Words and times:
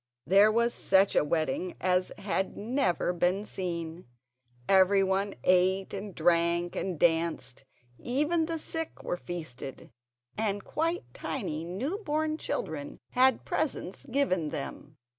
There 0.25 0.51
was 0.51 0.73
such 0.73 1.15
a 1.15 1.23
wedding 1.23 1.75
as 1.79 2.11
had 2.17 2.57
never 2.57 3.13
been 3.13 3.45
seen. 3.45 4.07
Everyone 4.67 5.35
ate 5.43 5.93
and 5.93 6.15
drank 6.15 6.75
and 6.75 6.97
danced. 6.99 7.65
Even 7.99 8.47
the 8.47 8.57
sick 8.57 9.03
were 9.03 9.15
feasted, 9.15 9.91
and 10.39 10.63
quite 10.63 11.03
tiny 11.13 11.63
new 11.65 11.99
born 11.99 12.39
children 12.39 12.97
had 13.11 13.45
presents 13.45 14.07
given 14.07 14.49
them. 14.49 14.97